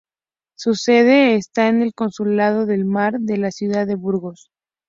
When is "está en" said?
1.35-1.83